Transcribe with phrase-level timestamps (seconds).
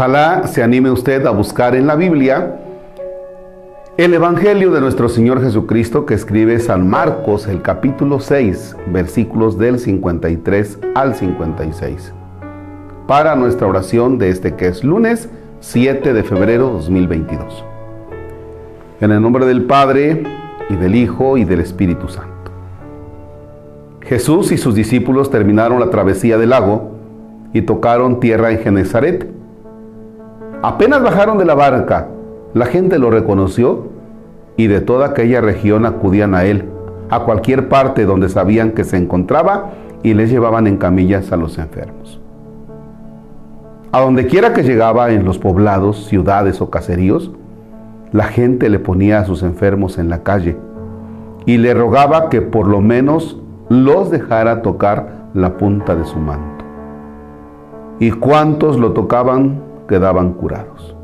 [0.00, 2.56] ojalá se anime usted a buscar en la Biblia
[3.98, 9.78] el Evangelio de nuestro Señor Jesucristo que escribe San Marcos, el capítulo 6, versículos del
[9.78, 12.14] 53 al 56,
[13.06, 15.28] para nuestra oración de este que es lunes
[15.60, 17.62] 7 de febrero 2022.
[19.02, 20.22] En el nombre del Padre,
[20.70, 22.52] y del Hijo, y del Espíritu Santo.
[24.00, 26.92] Jesús y sus discípulos terminaron la travesía del lago
[27.52, 29.39] y tocaron tierra en Genezaret.
[30.62, 32.08] Apenas bajaron de la barca,
[32.52, 33.86] la gente lo reconoció
[34.58, 36.68] y de toda aquella región acudían a él,
[37.08, 39.70] a cualquier parte donde sabían que se encontraba
[40.02, 42.20] y les llevaban en camillas a los enfermos.
[43.90, 47.30] A donde quiera que llegaba en los poblados, ciudades o caseríos,
[48.12, 50.58] la gente le ponía a sus enfermos en la calle
[51.46, 56.66] y le rogaba que por lo menos los dejara tocar la punta de su manto.
[57.98, 60.94] Y cuantos lo tocaban quedaban curados.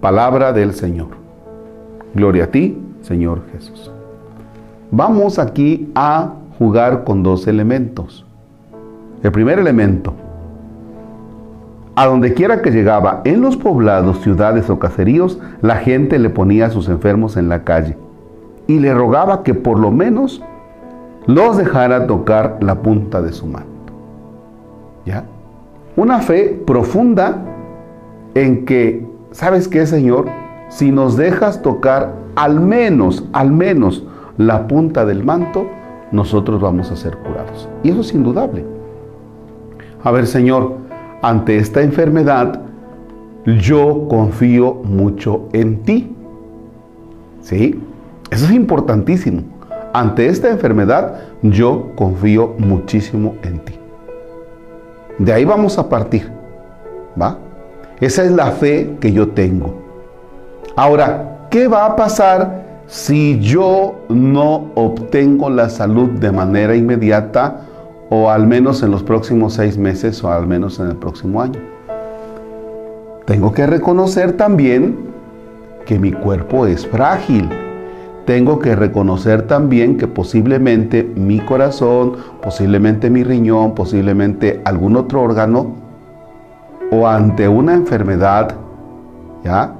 [0.00, 1.10] Palabra del Señor.
[2.14, 3.92] Gloria a ti, Señor Jesús.
[4.90, 8.26] Vamos aquí a jugar con dos elementos.
[9.22, 10.14] El primer elemento,
[11.94, 16.66] a donde quiera que llegaba, en los poblados, ciudades o caseríos, la gente le ponía
[16.66, 17.96] a sus enfermos en la calle
[18.66, 20.42] y le rogaba que por lo menos
[21.26, 23.68] los dejara tocar la punta de su manto.
[25.06, 25.22] ¿Ya?
[25.94, 27.44] Una fe profunda
[28.34, 30.26] en que, ¿sabes qué, Señor?
[30.68, 34.04] Si nos dejas tocar al menos, al menos
[34.38, 35.66] la punta del manto,
[36.12, 37.68] nosotros vamos a ser curados.
[37.82, 38.64] Y eso es indudable.
[40.02, 40.76] A ver, Señor,
[41.22, 42.60] ante esta enfermedad,
[43.44, 46.14] yo confío mucho en ti.
[47.42, 47.80] ¿Sí?
[48.30, 49.42] Eso es importantísimo.
[49.92, 53.74] Ante esta enfermedad, yo confío muchísimo en ti.
[55.18, 56.30] De ahí vamos a partir.
[57.20, 57.38] ¿Va?
[58.00, 59.74] Esa es la fe que yo tengo.
[60.76, 67.60] Ahora, ¿qué va a pasar si yo no obtengo la salud de manera inmediata
[68.08, 71.60] o al menos en los próximos seis meses o al menos en el próximo año?
[73.26, 74.96] Tengo que reconocer también
[75.84, 77.48] que mi cuerpo es frágil
[78.30, 85.74] tengo que reconocer también que posiblemente mi corazón, posiblemente mi riñón, posiblemente algún otro órgano,
[86.90, 88.54] o ante una enfermedad,
[89.44, 89.74] ¿ya?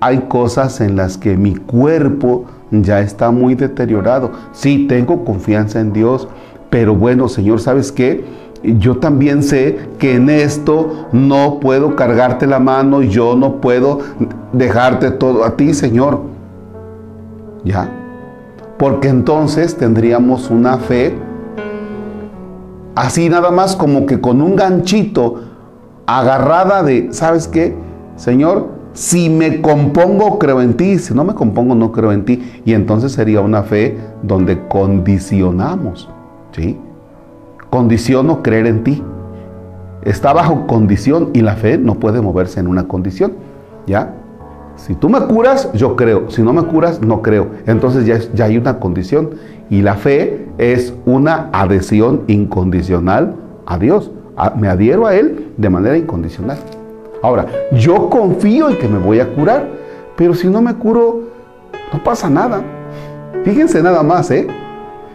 [0.00, 4.30] Hay cosas en las que mi cuerpo ya está muy deteriorado.
[4.52, 6.28] Sí, tengo confianza en Dios,
[6.70, 8.24] pero bueno, Señor, ¿sabes qué?
[8.62, 14.00] Yo también sé que en esto no puedo cargarte la mano, yo no puedo
[14.52, 16.20] dejarte todo a ti, Señor.
[17.64, 17.88] ¿Ya?
[18.78, 21.14] Porque entonces tendríamos una fe
[22.94, 25.51] así nada más como que con un ganchito
[26.06, 27.74] agarrada de, ¿sabes qué?
[28.16, 30.98] Señor, si me compongo, creo en ti.
[30.98, 32.42] Si no me compongo, no creo en ti.
[32.64, 36.08] Y entonces sería una fe donde condicionamos.
[36.52, 36.78] ¿Sí?
[37.70, 39.02] Condiciono creer en ti.
[40.02, 43.32] Está bajo condición y la fe no puede moverse en una condición.
[43.86, 44.14] ¿Ya?
[44.76, 46.30] Si tú me curas, yo creo.
[46.30, 47.48] Si no me curas, no creo.
[47.66, 49.30] Entonces ya, ya hay una condición.
[49.70, 54.10] Y la fe es una adhesión incondicional a Dios.
[54.56, 56.58] Me adhiero a Él de manera incondicional.
[57.22, 59.82] Ahora, yo confío en que me voy a curar.
[60.16, 61.22] Pero si no me curo,
[61.92, 62.62] no pasa nada.
[63.44, 64.46] Fíjense nada más, ¿eh?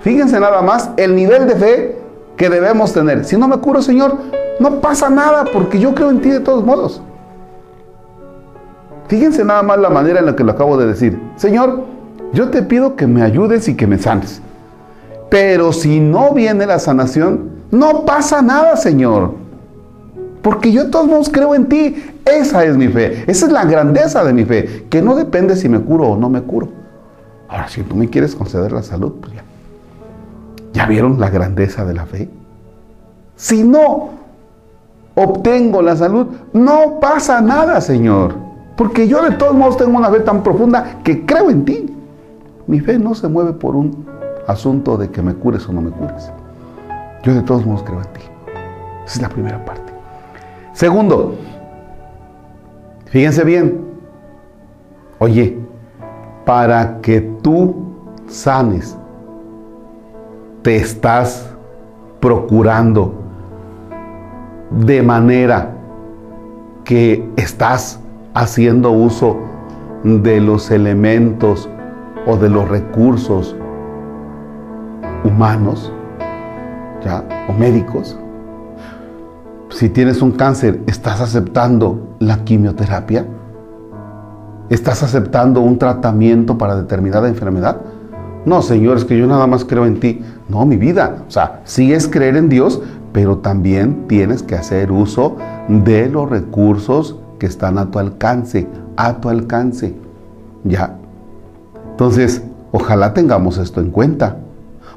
[0.00, 1.98] Fíjense nada más el nivel de fe
[2.36, 3.24] que debemos tener.
[3.24, 4.16] Si no me curo, Señor,
[4.58, 7.02] no pasa nada porque yo creo en ti de todos modos.
[9.08, 11.20] Fíjense nada más la manera en la que lo acabo de decir.
[11.36, 11.84] Señor,
[12.32, 14.40] yo te pido que me ayudes y que me sanes.
[15.28, 19.34] Pero si no viene la sanación, no pasa nada, Señor.
[20.42, 21.96] Porque yo de todos modos creo en ti.
[22.24, 23.24] Esa es mi fe.
[23.26, 24.86] Esa es la grandeza de mi fe.
[24.88, 26.68] Que no depende si me curo o no me curo.
[27.48, 29.44] Ahora, si tú me quieres conceder la salud, pues ya.
[30.72, 32.28] ¿Ya vieron la grandeza de la fe?
[33.36, 34.10] Si no
[35.14, 38.34] obtengo la salud, no pasa nada, Señor.
[38.76, 41.94] Porque yo de todos modos tengo una fe tan profunda que creo en ti.
[42.66, 44.06] Mi fe no se mueve por un
[44.46, 46.30] asunto de que me cures o no me cures.
[47.22, 48.20] Yo de todos modos creo en ti.
[49.04, 49.92] Esa es la primera parte.
[50.72, 51.34] Segundo,
[53.06, 53.84] fíjense bien.
[55.18, 55.58] Oye,
[56.46, 57.74] para que tú
[58.26, 58.96] sanes,
[60.62, 61.50] te estás
[62.20, 63.14] procurando
[64.70, 65.72] de manera
[66.84, 68.00] que estás
[68.34, 69.36] haciendo uso
[70.04, 71.68] de los elementos
[72.26, 73.56] o de los recursos
[75.24, 75.92] humanos,
[77.48, 78.16] O médicos.
[79.70, 83.24] Si tienes un cáncer, ¿estás aceptando la quimioterapia?
[84.68, 87.78] ¿Estás aceptando un tratamiento para determinada enfermedad?
[88.44, 90.22] No, Señor, es que yo nada más creo en ti.
[90.48, 91.24] No, mi vida.
[91.26, 92.82] O sea, sí es creer en Dios,
[93.12, 95.36] pero también tienes que hacer uso
[95.68, 98.66] de los recursos que están a tu alcance,
[98.96, 99.94] a tu alcance.
[100.64, 100.96] ¿Ya?
[101.92, 102.42] Entonces,
[102.72, 104.36] ojalá tengamos esto en cuenta.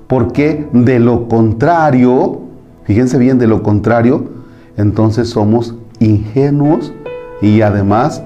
[0.07, 2.41] Porque de lo contrario,
[2.83, 4.29] fíjense bien, de lo contrario,
[4.77, 6.93] entonces somos ingenuos
[7.41, 8.23] y además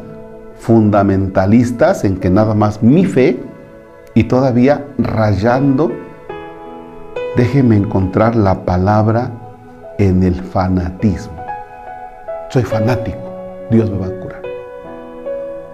[0.59, 3.39] fundamentalistas en que nada más mi fe
[4.13, 5.91] y todavía rayando,
[7.35, 9.31] déjeme encontrar la palabra
[9.99, 11.37] en el fanatismo.
[12.49, 13.17] Soy fanático,
[13.69, 14.41] Dios me va a curar.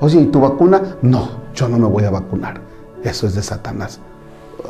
[0.02, 0.82] Oye, ¿y tu vacuna?
[1.02, 2.60] No, yo no me voy a vacunar.
[3.04, 4.00] Eso es de Satanás.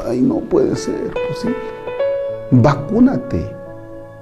[0.08, 1.58] Ay, no puede ser posible.
[2.52, 3.50] Vacúnate.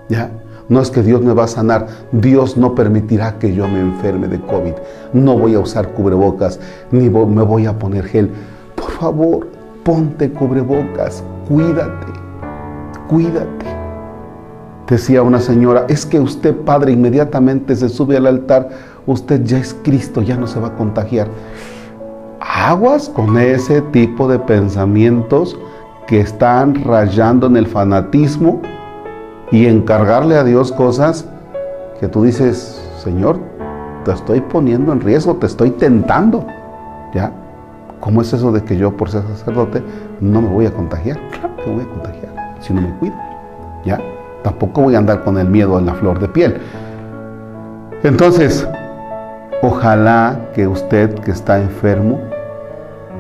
[0.10, 0.30] ¿Ya?
[0.70, 1.88] No es que Dios me va a sanar.
[2.12, 4.74] Dios no permitirá que yo me enferme de COVID.
[5.14, 6.60] No voy a usar cubrebocas,
[6.92, 8.30] ni me voy a poner gel.
[8.76, 9.48] Por favor,
[9.84, 11.24] ponte cubrebocas.
[11.48, 12.14] Cuídate.
[13.10, 13.66] Cuídate.
[14.88, 18.70] Decía una señora, es que usted, padre, inmediatamente se sube al altar,
[19.06, 21.28] usted ya es Cristo, ya no se va a contagiar.
[22.64, 25.58] Aguas con ese tipo de pensamientos
[26.06, 28.62] que están rayando en el fanatismo
[29.50, 31.28] y encargarle a Dios cosas
[32.00, 33.40] que tú dices, Señor,
[34.06, 36.46] te estoy poniendo en riesgo, te estoy tentando.
[37.16, 37.32] ¿Ya?
[38.00, 39.82] ¿Cómo es eso de que yo por ser sacerdote
[40.20, 41.20] no me voy a contagiar?
[41.32, 43.16] Claro que voy a contagiar si no me cuido.
[43.84, 44.00] ¿Ya?
[44.44, 46.62] Tampoco voy a andar con el miedo en la flor de piel.
[48.04, 48.68] Entonces,
[49.64, 52.20] ojalá que usted que está enfermo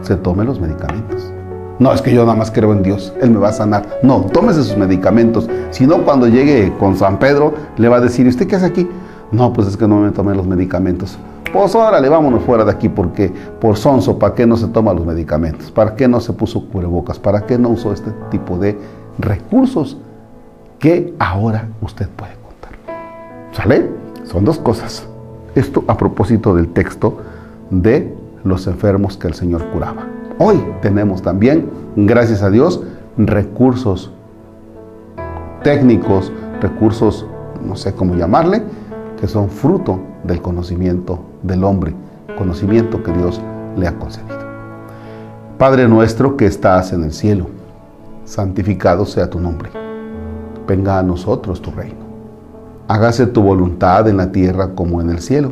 [0.02, 1.32] se tome los medicamentos.
[1.80, 4.00] No, es que yo nada más creo en Dios, Él me va a sanar.
[4.04, 5.50] No, tómese sus medicamentos.
[5.72, 8.68] Si no, cuando llegue con San Pedro, le va a decir, ¿y usted qué hace
[8.68, 8.88] aquí?
[9.32, 11.18] No, pues es que no me tomé los medicamentos.
[11.52, 15.06] Pues órale, vámonos fuera de aquí porque por sonso, ¿para qué no se toma los
[15.06, 15.72] medicamentos?
[15.72, 17.18] ¿Para qué no se puso cubrebocas?
[17.18, 18.78] ¿Para qué no usó este tipo de
[19.18, 19.98] recursos?
[20.82, 22.72] que ahora usted puede contar.
[23.54, 23.90] ¿Sale?
[24.26, 25.08] Son dos cosas.
[25.54, 27.20] Esto a propósito del texto
[27.70, 30.08] de los enfermos que el Señor curaba.
[30.38, 32.82] Hoy tenemos también, gracias a Dios,
[33.18, 34.12] recursos
[35.64, 37.26] técnicos, recursos,
[37.64, 38.64] no sé cómo llamarle,
[39.20, 41.94] que son fruto del conocimiento del hombre,
[42.38, 43.40] conocimiento que Dios
[43.78, 44.40] le ha concedido.
[45.58, 47.48] Padre nuestro que estás en el cielo,
[48.26, 49.70] santificado sea tu nombre
[50.72, 52.00] venga a nosotros tu reino.
[52.88, 55.52] Hágase tu voluntad en la tierra como en el cielo.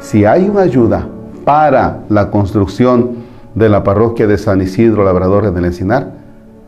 [0.00, 1.06] si hay una ayuda
[1.44, 3.16] para la construcción
[3.54, 6.12] de la parroquia de San Isidro Labrador en el Encinar,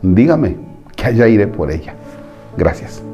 [0.01, 0.57] dígame
[0.95, 1.93] que allá iré por ella.
[2.57, 3.10] Gracias.